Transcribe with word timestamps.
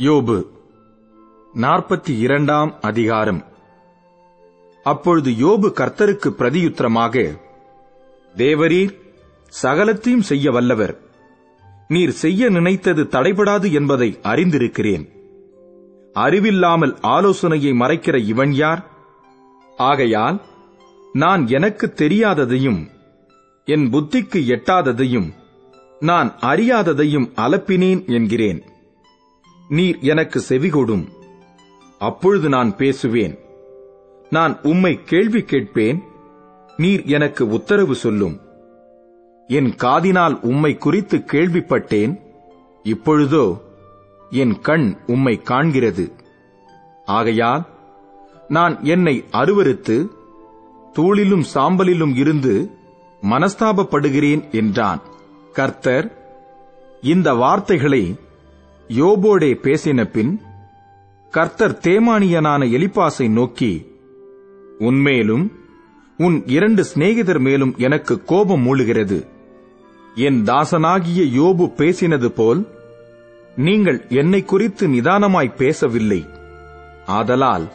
யோபு 0.00 0.46
நாற்பத்தி 1.54 2.18
இரண்டாம் 2.18 2.78
அதிகாரம். 2.80 3.44
அப்பொழுது 4.82 5.30
யோபு 5.30 5.72
கர்த்தருக்கு 5.72 6.30
பிரதியுத்தரமாக 6.38 7.38
தேவரீர் 8.36 8.94
சகலத்தையும் 9.62 10.20
செய்ய 10.20 10.50
வல்லவர். 10.50 10.98
நீர் 11.88 12.10
செய்ய 12.10 12.48
நினைத்தது 12.48 13.02
தடைபடாது 13.02 13.72
என்பதை 13.72 14.18
அறிந்திருக்கிறேன். 14.22 15.08
அறிவில்லாமல் 16.12 16.98
ஆலோசனையை 17.00 17.72
மறைக்கிற 17.72 18.24
இவன் 18.24 18.52
யார்? 18.52 18.86
ஆகையால் 19.76 20.40
நான் 21.12 21.48
எனக்கு 21.48 21.92
தெரியாததையும் 21.96 22.90
என் 23.64 23.90
புத்திக்கு 23.90 24.56
எட்டாததையும் 24.56 25.32
நான் 26.00 26.32
அறியாததையும் 26.40 27.30
அலப்பினேன் 27.36 28.06
என்கிறேன். 28.06 28.62
நீர் 29.70 29.98
எனக்கு 30.00 30.42
செவிகொடும். 30.48 31.08
அப்பொழுது 31.98 32.48
நான் 32.48 32.76
பேசுவேன். 32.76 33.38
நான் 34.30 34.58
உம்மை 34.62 35.02
கேள்வி 35.04 35.42
கேட்பேன். 35.42 36.02
நீர் 36.76 37.02
எனக்கு 37.04 37.48
உத்தரவு 37.48 37.94
சொல்லும். 37.94 38.40
என் 39.46 39.74
காதினால் 39.76 40.40
உம்மை 40.40 40.78
குறித்து 40.78 41.18
கேள்விப்பட்டேன். 41.18 42.20
இப்பொழுதோ 42.82 43.60
என் 44.30 44.60
கண் 44.60 44.96
உம்மை 45.06 45.40
காண்கிறது. 45.44 46.12
ஆகையால் 47.04 47.66
நான் 48.48 48.84
என்னை 48.84 49.24
அருவருத்து 49.30 50.10
தூளிலும் 50.92 51.44
சாம்பலிலும் 51.54 52.16
இருந்து 52.16 52.70
மனஸ்தாபப்படுகிறேன் 53.22 54.50
என்றான். 54.50 55.00
கர்த்தர் 55.52 56.18
இந்த 57.02 57.34
வார்த்தைகளை 57.34 58.16
யோபோடே 58.90 59.50
பேசின 59.64 60.04
பின் 60.04 60.40
கர்த்தர் 61.30 61.72
தேமானியனான 61.72 62.62
எலிபாசை 62.76 63.28
நோக்கி 63.28 63.86
உன்மேலும் 64.78 65.52
உன் 66.16 66.42
இரண்டு 66.46 66.84
சிநேகிதர் 66.84 67.38
மேலும் 67.38 67.74
எனக்கு 67.76 68.24
கோபம் 68.24 68.66
மூழுகிறது 68.66 69.26
என் 70.14 70.44
தாசனாகிய 70.44 71.22
யோபு 71.38 71.66
பேசினது 71.76 72.26
போல் 72.26 72.66
நீங்கள் 73.56 74.04
என்னை 74.08 74.44
குறித்து 74.44 74.88
நிதானமாய் 74.88 75.54
பேசவில்லை. 75.54 76.26
ஆதலால் 77.06 77.72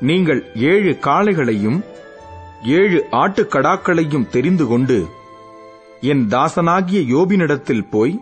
நீங்கள் 0.00 0.44
ஏழு 0.54 0.96
காளைகளையும் 1.00 1.80
ஏழு 2.64 3.06
ஆட்டுக்கடாக்களையும் 3.10 4.28
தெரிந்து 4.28 4.66
கொண்டு 4.66 5.06
என் 6.00 6.26
தாசனாகிய 6.28 7.00
யோபினிடத்தில் 7.14 7.88
போய் 7.90 8.20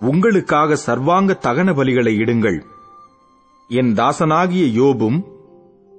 உங்களுக்காக 0.00 0.76
சர்வாங்க 0.76 1.38
தகன 1.42 1.68
பலிகளை 1.72 2.12
இடுங்கள். 2.16 2.62
என் 3.68 3.94
தாசனாகிய 3.94 4.64
யோபும் 4.80 5.24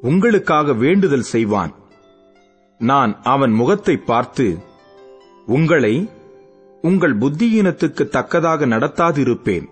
உங்களுக்காக 0.01 0.73
வேண்டுதல் 0.73 1.21
செய்வான். 1.21 1.73
நான் 2.77 3.21
அவன் 3.23 3.51
முகத்தை 3.51 3.97
பார்த்து 3.97 4.57
உங்களை 5.45 6.09
உங்கள் 6.81 7.17
புத்தியீனத்துக்கு 7.17 8.07
தக்கதாக 8.07 8.65
நடத்தாதிருப்பேன். 8.65 9.65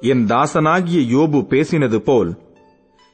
என் 0.00 0.26
தாசனாகிய 0.26 1.00
யோபு 1.16 1.40
பேசினது 1.48 1.96
போல் 1.96 2.40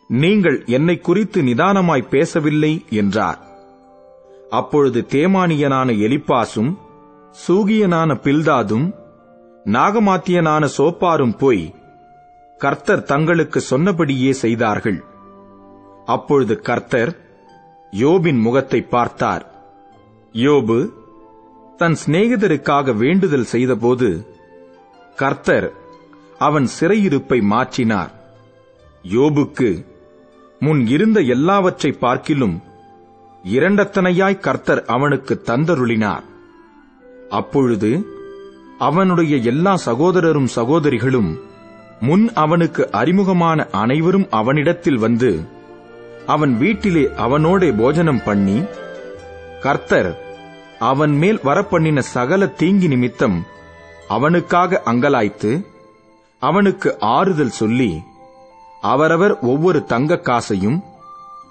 நீங்கள் 0.09 0.65
என்னை 0.67 0.99
குறித்து 0.99 1.43
நிதானமாய் 1.43 2.09
பேசவில்லை 2.09 2.85
என்றார். 2.91 3.47
அப்பொழுது 4.51 5.07
தேமானியனான 5.09 5.93
எலிப்பாசும் 5.93 6.77
சூகியனான 7.49 8.15
பில்தாதும் 8.15 8.95
நாகமாத்தியனான 9.75 10.65
சோப்பாரும் 10.77 11.37
போய் 11.37 11.65
கர்த்தர் 12.61 13.03
தங்களுக்கு 13.03 13.61
சொன்னபடியே 13.61 14.33
செய்தார்கள். 14.33 15.01
அப்பொழுது 16.07 16.55
கர்த்தர் 16.61 17.13
யோபின் 17.93 18.41
முகத்தை 18.41 18.81
பார்த்தார். 18.83 19.45
யோபு 20.35 20.79
தன் 21.77 21.97
சிநேகிதருக்காக 22.05 22.97
வேண்டுதல் 22.97 23.45
செய்தபோது 23.45 24.09
கர்த்தர் 25.17 25.69
அவன் 26.39 26.67
சிறையிருப்பை 26.81 27.39
மாற்றினார். 27.53 28.13
யோபுக்கு 29.05 29.71
முன் 30.61 30.87
இருந்த 30.87 31.19
எல்லாவற்றை 31.21 31.91
பார்க்கிலும் 31.93 32.57
இரண்டத்தனையாய் 33.45 34.45
கர்த்தர் 34.47 34.83
அவனுக்கு 34.87 35.35
தந்தருளினார். 35.47 36.25
அப்பொழுது 37.29 37.91
அவனுடைய 38.79 39.37
எல்லா 39.37 39.79
சகோதரரும் 39.87 40.49
சகோதரிகளும் 40.55 41.39
முன் 42.01 42.33
அவனுக்கு 42.33 42.91
அறிமுகமான 42.91 43.67
அனைவரும் 43.73 44.27
அவனிடத்தில் 44.31 44.99
வந்து 44.99 45.41
அவன் 46.27 46.59
வீட்டிலே 46.59 47.11
அவனோடே 47.17 47.71
போஜனம் 47.71 48.23
பண்ணி 48.25 48.65
கர்த்தர் 49.61 50.11
அவன் 50.79 51.17
மேல் 51.17 51.39
வரப்பண்ணின 51.39 51.99
சகல 51.99 52.47
தீங்கி 52.47 52.89
நிமித்தம் 52.89 53.47
அவனுக்காக 54.09 54.83
அங்கலாய்த்து 54.85 55.67
அவனுக்கு 56.39 56.97
ஆறுதல் 57.01 57.57
சொல்லி 57.61 58.03
அவரவர் 58.81 59.39
ஒவ்வொரு 59.39 59.85
தங்க 59.85 60.19
காசையும் 60.19 60.83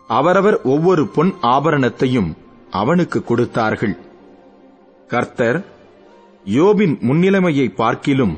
அவரவர் 0.08 0.62
ஒவ்வொரு 0.62 1.08
பொன் 1.08 1.34
ஆபரணத்தையும் 1.42 2.38
அவனுக்கு 2.72 3.24
கொடுத்தார்கள். 3.24 3.98
கர்த்தர் 5.08 5.66
யோபின் 6.48 7.00
முன்னிலைமையை 7.00 7.76
பார்க்கிலும் 7.76 8.38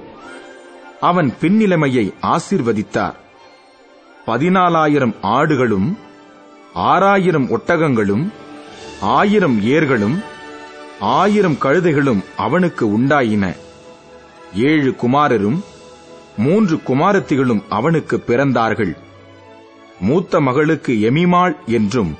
அவன் 0.99 1.33
பின்னிலைமையை 1.41 2.13
ஆசிர்வதித்தார். 2.21 3.13
பதினாலாயிரம் 4.27 5.15
ஆடுகளும் 5.23 5.97
ஆறாயிரம் 6.73 7.47
ஒட்டகங்களும் 7.49 8.29
ஆயிரம் 9.01 9.61
ஏர்களும் 9.61 10.23
ஆயிரம் 10.99 11.57
கழுதைகளும் 11.61 12.23
அவனுக்கு 12.37 12.99
உண்டாயின. 12.99 13.55
ஏழு 14.53 14.95
குமாரரும் 15.01 15.59
மூன்று 16.37 16.75
குமாரத்திகளும் 16.75 17.63
அவனுக்கு 17.69 18.23
பிறந்தார்கள். 18.27 18.97
மூத்த 19.99 20.41
மகளுக்கு 20.41 20.93
எமிமாள் 20.93 21.55
என்றும் 21.65 22.17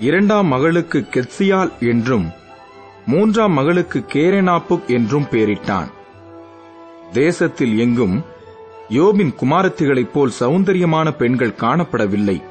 இரண்டாம் 0.00 0.46
மகளுக்கு 0.46 1.06
கெட்சியால் 1.10 1.78
என்றும் 1.80 2.37
மூன்றாம் 3.08 3.52
மகளுக்கு 3.52 3.98
கேரேனாப்புக் 3.98 4.86
என்றும் 4.86 5.26
பெயரிட்டான் 5.30 5.90
தேசத்தில் 7.12 7.78
எங்கும் 7.78 8.24
யோபின் 8.88 9.32
குமாரத்திகளைப் 9.40 10.12
போல் 10.12 10.32
சௌந்தரியமான 10.40 11.16
பெண்கள் 11.16 11.58
காணப்படவில்லை. 11.60 12.42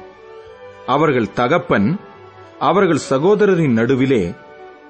அவர்கள் 0.86 1.32
தகப்பன் 1.32 1.98
அவர்கள் 2.58 3.00
சகோதரரின் 3.10 3.72
நடுவிலே 3.72 4.34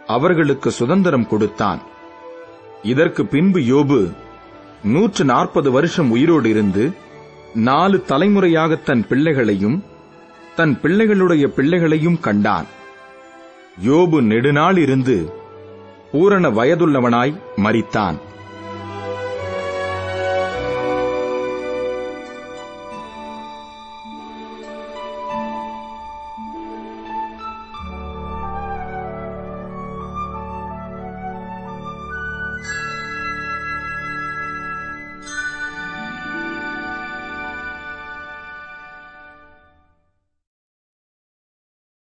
அவர்களுக்கு 0.07 0.71
சுதந்திரம் 0.71 1.29
கொடுத்தான். 1.29 1.83
இதற்கு 2.83 3.27
பின்பு 3.27 3.59
யோபு 3.59 4.13
நூற்று 4.85 5.25
நாற்பது 5.25 5.71
வருஷம் 5.71 6.11
உயிரோடு 6.11 6.49
இருந்து 6.49 6.93
நாலு 7.55 8.05
தலைமுறையாக 8.05 8.75
தன் 8.75 9.07
பிள்ளைகளையும் 9.07 9.85
தன் 10.57 10.79
பிள்ளைகளுடைய 10.83 11.47
பிள்ளைகளையும் 11.47 12.21
கண்டான். 12.21 12.67
யோபு 13.87 14.21
நெடுநாள் 14.23 14.77
இருந்து 14.77 15.38
பூரண 16.13 16.49
வயதுள்ளவனாய் 16.49 17.33
மறித்தான் 17.59 18.19